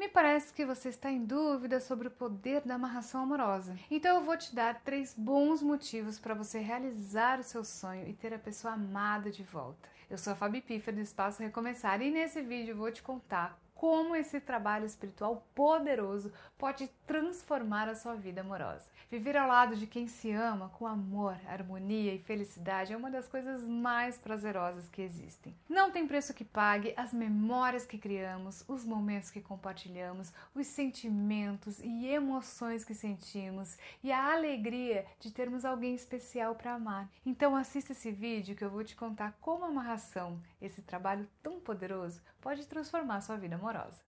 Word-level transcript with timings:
Me 0.00 0.08
parece 0.08 0.54
que 0.54 0.64
você 0.64 0.88
está 0.88 1.10
em 1.10 1.26
dúvida 1.26 1.78
sobre 1.78 2.08
o 2.08 2.10
poder 2.10 2.62
da 2.62 2.76
amarração 2.76 3.22
amorosa. 3.22 3.76
Então 3.90 4.16
eu 4.16 4.24
vou 4.24 4.34
te 4.34 4.54
dar 4.54 4.80
três 4.80 5.14
bons 5.14 5.60
motivos 5.60 6.18
para 6.18 6.32
você 6.32 6.58
realizar 6.58 7.38
o 7.38 7.42
seu 7.42 7.62
sonho 7.62 8.08
e 8.08 8.14
ter 8.14 8.32
a 8.32 8.38
pessoa 8.38 8.72
amada 8.72 9.30
de 9.30 9.42
volta. 9.42 9.86
Eu 10.08 10.16
sou 10.16 10.32
a 10.32 10.36
Fabi 10.36 10.62
Piffer 10.62 10.94
do 10.94 11.02
Espaço 11.02 11.42
Recomeçar 11.42 12.00
e 12.00 12.10
nesse 12.10 12.40
vídeo 12.40 12.72
eu 12.72 12.78
vou 12.78 12.90
te 12.90 13.02
contar 13.02 13.60
como 13.80 14.14
esse 14.14 14.38
trabalho 14.38 14.84
espiritual 14.84 15.42
poderoso 15.54 16.30
pode 16.58 16.86
transformar 17.06 17.88
a 17.88 17.94
sua 17.94 18.14
vida 18.14 18.42
amorosa. 18.42 18.90
Viver 19.10 19.38
ao 19.38 19.48
lado 19.48 19.74
de 19.74 19.86
quem 19.86 20.06
se 20.06 20.30
ama 20.30 20.68
com 20.68 20.86
amor, 20.86 21.34
harmonia 21.46 22.14
e 22.14 22.18
felicidade 22.18 22.92
é 22.92 22.96
uma 22.96 23.10
das 23.10 23.26
coisas 23.26 23.66
mais 23.66 24.18
prazerosas 24.18 24.86
que 24.90 25.00
existem. 25.00 25.56
Não 25.66 25.90
tem 25.90 26.06
preço 26.06 26.34
que 26.34 26.44
pague 26.44 26.92
as 26.94 27.14
memórias 27.14 27.86
que 27.86 27.96
criamos, 27.96 28.62
os 28.68 28.84
momentos 28.84 29.30
que 29.30 29.40
compartilhamos, 29.40 30.30
os 30.54 30.66
sentimentos 30.66 31.80
e 31.80 32.06
emoções 32.06 32.84
que 32.84 32.94
sentimos 32.94 33.78
e 34.04 34.12
a 34.12 34.34
alegria 34.34 35.06
de 35.18 35.30
termos 35.30 35.64
alguém 35.64 35.94
especial 35.94 36.54
para 36.54 36.74
amar. 36.74 37.08
Então 37.24 37.56
assista 37.56 37.92
esse 37.92 38.12
vídeo 38.12 38.54
que 38.54 38.62
eu 38.62 38.70
vou 38.70 38.84
te 38.84 38.94
contar 38.94 39.38
como 39.40 39.64
a 39.64 39.68
amarração, 39.68 40.38
esse 40.60 40.82
trabalho 40.82 41.26
tão 41.42 41.58
poderoso, 41.58 42.20
pode 42.40 42.66
transformar 42.66 43.20
sua 43.20 43.36
vida 43.36 43.56
amorosa. 43.56 44.02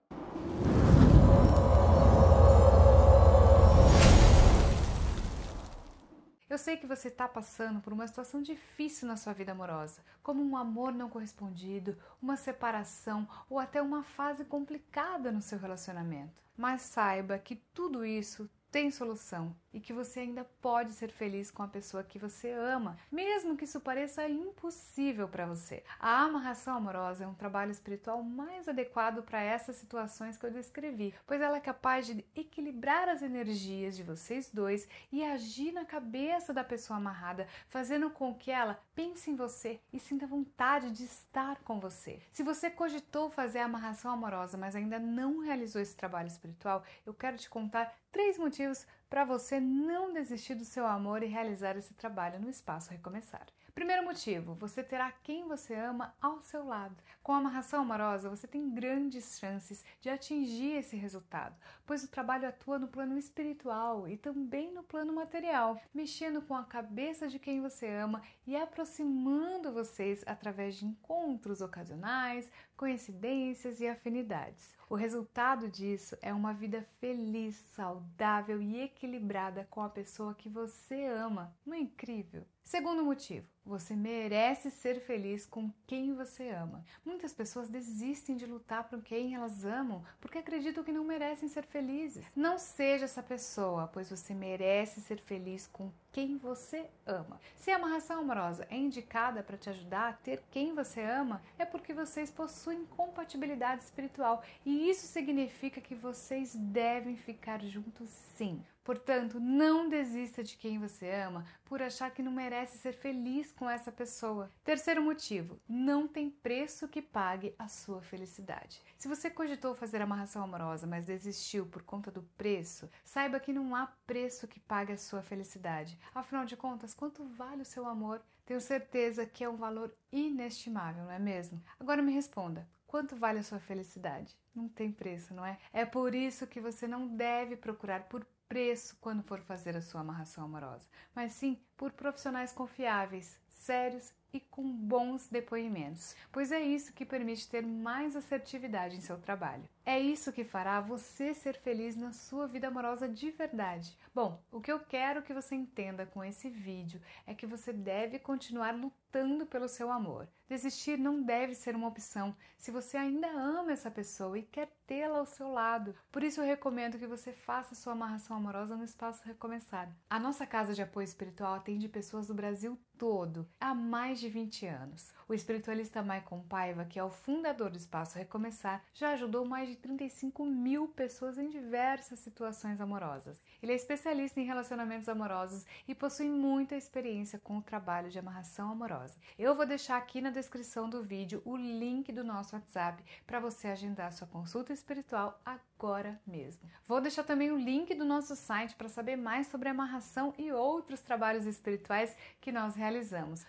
Eu 6.48 6.58
sei 6.58 6.76
que 6.76 6.86
você 6.86 7.06
está 7.06 7.28
passando 7.28 7.80
por 7.80 7.92
uma 7.92 8.06
situação 8.08 8.42
difícil 8.42 9.06
na 9.06 9.16
sua 9.16 9.32
vida 9.32 9.52
amorosa, 9.52 10.02
como 10.20 10.42
um 10.42 10.56
amor 10.56 10.92
não 10.92 11.08
correspondido, 11.08 11.96
uma 12.20 12.36
separação 12.36 13.28
ou 13.48 13.56
até 13.56 13.80
uma 13.80 14.02
fase 14.02 14.44
complicada 14.44 15.30
no 15.30 15.40
seu 15.40 15.60
relacionamento. 15.60 16.42
Mas 16.56 16.82
saiba 16.82 17.38
que 17.38 17.54
tudo 17.72 18.04
isso 18.04 18.50
tem 18.68 18.90
solução 18.90 19.54
e 19.72 19.80
que 19.80 19.92
você 19.92 20.20
ainda 20.20 20.44
pode 20.60 20.92
ser 20.92 21.10
feliz 21.10 21.50
com 21.50 21.62
a 21.62 21.68
pessoa 21.68 22.02
que 22.02 22.18
você 22.18 22.50
ama, 22.50 22.98
mesmo 23.10 23.56
que 23.56 23.64
isso 23.64 23.80
pareça 23.80 24.28
impossível 24.28 25.28
para 25.28 25.46
você. 25.46 25.82
A 25.98 26.22
amarração 26.22 26.76
amorosa 26.76 27.24
é 27.24 27.26
um 27.26 27.34
trabalho 27.34 27.70
espiritual 27.70 28.22
mais 28.22 28.68
adequado 28.68 29.22
para 29.22 29.42
essas 29.42 29.76
situações 29.76 30.36
que 30.36 30.44
eu 30.44 30.50
descrevi, 30.50 31.14
pois 31.26 31.40
ela 31.40 31.56
é 31.56 31.60
capaz 31.60 32.06
de 32.06 32.24
equilibrar 32.34 33.08
as 33.08 33.22
energias 33.22 33.96
de 33.96 34.02
vocês 34.02 34.50
dois 34.52 34.88
e 35.12 35.24
agir 35.24 35.72
na 35.72 35.84
cabeça 35.84 36.52
da 36.52 36.64
pessoa 36.64 36.96
amarrada, 36.96 37.46
fazendo 37.68 38.10
com 38.10 38.34
que 38.34 38.50
ela 38.50 38.80
pense 38.94 39.30
em 39.30 39.36
você 39.36 39.80
e 39.92 39.98
sinta 39.98 40.26
vontade 40.26 40.90
de 40.90 41.04
estar 41.04 41.56
com 41.62 41.78
você. 41.78 42.20
Se 42.32 42.42
você 42.42 42.70
cogitou 42.70 43.30
fazer 43.30 43.60
a 43.60 43.64
amarração 43.64 44.10
amorosa, 44.10 44.58
mas 44.58 44.74
ainda 44.74 44.98
não 44.98 45.38
realizou 45.40 45.80
esse 45.80 45.96
trabalho 45.96 46.28
espiritual, 46.28 46.84
eu 47.06 47.14
quero 47.14 47.36
te 47.36 47.48
contar 47.48 47.94
três 48.10 48.38
motivos 48.38 48.86
para 49.10 49.24
você 49.24 49.58
não 49.58 50.12
desistir 50.12 50.54
do 50.54 50.64
seu 50.64 50.86
amor 50.86 51.24
e 51.24 51.26
realizar 51.26 51.76
esse 51.76 51.92
trabalho 51.94 52.38
no 52.38 52.48
espaço 52.48 52.92
Recomeçar. 52.92 53.44
Primeiro 53.74 54.04
motivo, 54.04 54.54
você 54.54 54.84
terá 54.84 55.10
quem 55.10 55.48
você 55.48 55.74
ama 55.74 56.14
ao 56.20 56.40
seu 56.42 56.64
lado. 56.64 56.94
Com 57.22 57.32
a 57.32 57.38
amarração 57.38 57.80
amorosa, 57.80 58.30
você 58.30 58.46
tem 58.46 58.70
grandes 58.70 59.38
chances 59.38 59.84
de 60.00 60.08
atingir 60.08 60.76
esse 60.76 60.96
resultado, 60.96 61.56
pois 61.84 62.04
o 62.04 62.08
trabalho 62.08 62.48
atua 62.48 62.78
no 62.78 62.86
plano 62.86 63.18
espiritual 63.18 64.06
e 64.06 64.16
também 64.16 64.72
no 64.72 64.82
plano 64.84 65.12
material, 65.12 65.80
mexendo 65.92 66.42
com 66.42 66.54
a 66.54 66.64
cabeça 66.64 67.26
de 67.26 67.38
quem 67.38 67.60
você 67.60 67.88
ama 67.88 68.22
e 68.46 68.54
aproximando 68.54 69.72
vocês 69.72 70.22
através 70.26 70.76
de 70.76 70.86
encontros 70.86 71.60
ocasionais, 71.60 72.50
coincidências 72.76 73.80
e 73.80 73.88
afinidades. 73.88 74.79
O 74.90 74.96
resultado 74.96 75.68
disso 75.68 76.18
é 76.20 76.34
uma 76.34 76.52
vida 76.52 76.84
feliz, 76.98 77.54
saudável 77.76 78.60
e 78.60 78.80
equilibrada 78.80 79.64
com 79.70 79.80
a 79.80 79.88
pessoa 79.88 80.34
que 80.34 80.48
você 80.48 81.04
ama. 81.04 81.54
Não 81.64 81.74
é 81.74 81.78
incrível? 81.78 82.44
Segundo 82.64 83.04
motivo, 83.04 83.46
você 83.64 83.94
merece 83.94 84.68
ser 84.68 85.00
feliz 85.00 85.46
com 85.46 85.72
quem 85.86 86.12
você 86.12 86.48
ama. 86.48 86.84
Muitas 87.04 87.32
pessoas 87.32 87.68
desistem 87.68 88.36
de 88.36 88.46
lutar 88.46 88.88
por 88.88 89.00
quem 89.00 89.34
elas 89.34 89.64
amam 89.64 90.04
porque 90.20 90.38
acreditam 90.38 90.82
que 90.82 90.92
não 90.92 91.04
merecem 91.04 91.48
ser 91.48 91.64
felizes. 91.66 92.26
Não 92.34 92.58
seja 92.58 93.04
essa 93.04 93.22
pessoa, 93.22 93.86
pois 93.86 94.10
você 94.10 94.34
merece 94.34 95.00
ser 95.00 95.20
feliz 95.20 95.68
com 95.68 95.92
quem 96.12 96.36
você 96.36 96.86
ama. 97.06 97.40
Se 97.56 97.70
a 97.70 97.76
amarração 97.76 98.20
amorosa 98.20 98.66
é 98.70 98.76
indicada 98.76 99.42
para 99.42 99.56
te 99.56 99.70
ajudar 99.70 100.08
a 100.08 100.12
ter 100.12 100.42
quem 100.50 100.74
você 100.74 101.00
ama, 101.02 101.42
é 101.58 101.64
porque 101.64 101.92
vocês 101.92 102.30
possuem 102.30 102.84
compatibilidade 102.86 103.82
espiritual 103.84 104.42
e 104.64 104.88
isso 104.90 105.06
significa 105.06 105.80
que 105.80 105.94
vocês 105.94 106.54
devem 106.54 107.16
ficar 107.16 107.60
juntos 107.62 108.10
sim. 108.10 108.62
Portanto, 108.90 109.38
não 109.38 109.88
desista 109.88 110.42
de 110.42 110.56
quem 110.56 110.76
você 110.76 111.08
ama 111.08 111.44
por 111.64 111.80
achar 111.80 112.10
que 112.10 112.24
não 112.24 112.32
merece 112.32 112.76
ser 112.76 112.92
feliz 112.92 113.52
com 113.52 113.70
essa 113.70 113.92
pessoa. 113.92 114.50
Terceiro 114.64 115.00
motivo: 115.00 115.60
não 115.68 116.08
tem 116.08 116.28
preço 116.28 116.88
que 116.88 117.00
pague 117.00 117.54
a 117.56 117.68
sua 117.68 118.02
felicidade. 118.02 118.82
Se 118.98 119.06
você 119.06 119.30
cogitou 119.30 119.76
fazer 119.76 120.02
amarração 120.02 120.42
amorosa, 120.42 120.88
mas 120.88 121.06
desistiu 121.06 121.66
por 121.66 121.84
conta 121.84 122.10
do 122.10 122.24
preço, 122.36 122.90
saiba 123.04 123.38
que 123.38 123.52
não 123.52 123.76
há 123.76 123.86
preço 124.08 124.48
que 124.48 124.58
pague 124.58 124.92
a 124.94 124.98
sua 124.98 125.22
felicidade. 125.22 125.96
Afinal 126.12 126.44
de 126.44 126.56
contas, 126.56 126.92
quanto 126.92 127.22
vale 127.22 127.62
o 127.62 127.64
seu 127.64 127.86
amor? 127.86 128.20
Tenho 128.44 128.60
certeza 128.60 129.24
que 129.24 129.44
é 129.44 129.48
um 129.48 129.54
valor 129.54 129.94
inestimável, 130.10 131.04
não 131.04 131.12
é 131.12 131.18
mesmo? 131.20 131.62
Agora 131.78 132.02
me 132.02 132.12
responda: 132.12 132.68
quanto 132.88 133.14
vale 133.14 133.38
a 133.38 133.44
sua 133.44 133.60
felicidade? 133.60 134.36
Não 134.52 134.68
tem 134.68 134.90
preço, 134.90 135.32
não 135.32 135.46
é? 135.46 135.60
É 135.72 135.84
por 135.84 136.12
isso 136.12 136.44
que 136.44 136.60
você 136.60 136.88
não 136.88 137.06
deve 137.06 137.54
procurar 137.54 138.08
por 138.08 138.26
preço 138.50 138.96
quando 139.00 139.22
for 139.22 139.40
fazer 139.40 139.76
a 139.76 139.80
sua 139.80 140.00
amarração 140.00 140.42
amorosa, 140.42 140.88
mas 141.14 141.30
sim 141.34 141.56
por 141.76 141.92
profissionais 141.92 142.52
confiáveis, 142.52 143.38
sérios 143.60 144.12
e 144.32 144.40
com 144.40 144.62
bons 144.62 145.28
depoimentos, 145.28 146.14
pois 146.30 146.52
é 146.52 146.60
isso 146.60 146.92
que 146.92 147.04
permite 147.04 147.48
ter 147.48 147.62
mais 147.62 148.14
assertividade 148.14 148.96
em 148.96 149.00
seu 149.00 149.18
trabalho. 149.18 149.68
É 149.84 149.98
isso 149.98 150.32
que 150.32 150.44
fará 150.44 150.80
você 150.80 151.34
ser 151.34 151.56
feliz 151.56 151.96
na 151.96 152.12
sua 152.12 152.46
vida 152.46 152.68
amorosa 152.68 153.08
de 153.08 153.30
verdade. 153.30 153.96
Bom, 154.14 154.40
o 154.52 154.60
que 154.60 154.70
eu 154.70 154.78
quero 154.78 155.22
que 155.22 155.34
você 155.34 155.54
entenda 155.54 156.06
com 156.06 156.22
esse 156.22 156.48
vídeo 156.48 157.00
é 157.26 157.34
que 157.34 157.46
você 157.46 157.72
deve 157.72 158.18
continuar 158.18 158.74
lutando 158.74 159.46
pelo 159.46 159.68
seu 159.68 159.90
amor. 159.90 160.28
Desistir 160.48 160.96
não 160.96 161.22
deve 161.22 161.54
ser 161.54 161.74
uma 161.74 161.88
opção 161.88 162.36
se 162.56 162.70
você 162.70 162.96
ainda 162.96 163.28
ama 163.28 163.72
essa 163.72 163.90
pessoa 163.90 164.38
e 164.38 164.42
quer 164.42 164.70
tê-la 164.86 165.18
ao 165.18 165.26
seu 165.26 165.50
lado. 165.50 165.94
Por 166.12 166.22
isso 166.22 166.40
eu 166.40 166.46
recomendo 166.46 166.98
que 166.98 167.06
você 167.06 167.32
faça 167.32 167.74
sua 167.74 167.94
amarração 167.94 168.36
amorosa 168.36 168.76
no 168.76 168.84
espaço 168.84 169.24
Recomeçar. 169.24 169.90
A 170.08 170.20
nossa 170.20 170.46
casa 170.46 170.74
de 170.74 170.82
apoio 170.82 171.04
espiritual 171.04 171.54
atende 171.54 171.88
pessoas 171.88 172.26
do 172.28 172.34
Brasil 172.34 172.78
todo 173.00 173.48
há 173.58 173.74
mais 173.74 174.20
de 174.20 174.28
20 174.28 174.66
anos. 174.66 175.10
O 175.26 175.32
espiritualista 175.32 176.02
Maicon 176.02 176.40
Paiva, 176.40 176.84
que 176.84 176.98
é 176.98 177.02
o 177.02 177.08
fundador 177.08 177.70
do 177.70 177.78
espaço 177.78 178.18
Recomeçar, 178.18 178.84
já 178.92 179.12
ajudou 179.12 179.46
mais 179.46 179.70
de 179.70 179.76
35 179.76 180.44
mil 180.44 180.86
pessoas 180.86 181.38
em 181.38 181.48
diversas 181.48 182.18
situações 182.18 182.78
amorosas. 182.78 183.42
Ele 183.62 183.72
é 183.72 183.74
especialista 183.74 184.38
em 184.38 184.44
relacionamentos 184.44 185.08
amorosos 185.08 185.64
e 185.88 185.94
possui 185.94 186.28
muita 186.28 186.76
experiência 186.76 187.38
com 187.38 187.56
o 187.56 187.62
trabalho 187.62 188.10
de 188.10 188.18
amarração 188.18 188.70
amorosa. 188.70 189.16
Eu 189.38 189.54
vou 189.54 189.64
deixar 189.64 189.96
aqui 189.96 190.20
na 190.20 190.28
descrição 190.28 190.90
do 190.90 191.02
vídeo 191.02 191.40
o 191.46 191.56
link 191.56 192.12
do 192.12 192.22
nosso 192.22 192.54
WhatsApp 192.54 193.02
para 193.26 193.40
você 193.40 193.68
agendar 193.68 194.12
sua 194.12 194.26
consulta 194.26 194.74
espiritual 194.74 195.40
agora 195.42 196.20
mesmo. 196.26 196.68
Vou 196.86 197.00
deixar 197.00 197.24
também 197.24 197.50
o 197.50 197.58
link 197.58 197.94
do 197.94 198.04
nosso 198.04 198.36
site 198.36 198.76
para 198.76 198.90
saber 198.90 199.16
mais 199.16 199.46
sobre 199.46 199.70
amarração 199.70 200.34
e 200.36 200.52
outros 200.52 201.00
trabalhos 201.00 201.46
espirituais 201.46 202.14
que 202.42 202.52
nós 202.52 202.74
realizamos. 202.74 202.89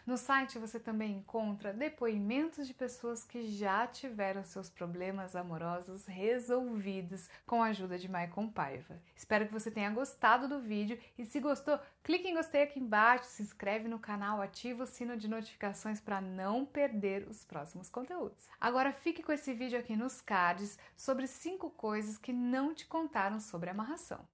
No 0.06 0.18
site 0.18 0.59
você 0.59 0.79
também 0.79 1.18
encontra 1.18 1.74
depoimentos 1.74 2.68
de 2.68 2.74
pessoas 2.74 3.24
que 3.24 3.47
já 3.47 3.88
tiveram 3.88 4.44
seus 4.44 4.69
problemas 4.69 5.35
amorosos 5.35 6.06
resolvidos 6.06 7.29
com 7.46 7.63
a 7.63 7.68
ajuda 7.68 7.97
de 7.97 8.09
Maicon 8.09 8.48
Paiva. 8.48 9.00
Espero 9.16 9.45
que 9.48 9.54
você 9.54 9.71
tenha 9.71 9.89
gostado 9.89 10.48
do 10.48 10.60
vídeo 10.60 11.00
e 11.18 11.25
se 11.25 11.39
gostou, 11.39 11.80
clique 12.04 12.27
em 12.27 12.36
gostei 12.36 12.63
aqui 12.63 12.80
embaixo, 12.80 13.25
se 13.25 13.44
inscreve 13.44 13.88
no 13.88 14.00
canal, 14.00 14.42
ativa 14.42 14.83
o 14.83 14.88
sino 14.88 15.18
de 15.18 15.27
notificações 15.27 16.00
para 16.00 16.21
não 16.21 16.66
perder 16.66 17.27
os 17.27 17.44
próximos 17.44 17.89
conteúdos. 17.89 18.50
Agora 18.60 18.92
fique 18.92 19.24
com 19.24 19.31
esse 19.31 19.54
vídeo 19.54 19.80
aqui 19.80 19.95
nos 19.95 20.21
cards 20.21 20.77
sobre 20.95 21.27
cinco 21.27 21.69
coisas 21.69 22.18
que 22.18 22.33
não 22.33 22.74
te 22.74 22.86
contaram 22.86 23.39
sobre 23.39 23.69
amarração. 23.69 24.25